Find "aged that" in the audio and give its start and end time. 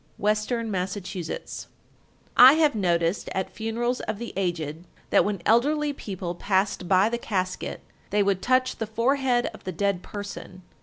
4.35-5.23